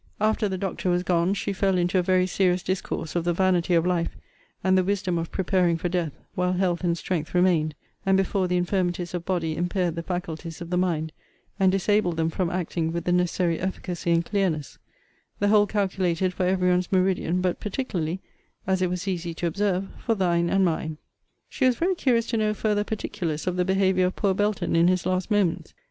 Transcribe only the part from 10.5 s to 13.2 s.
of the mind, and disabled them from acting with the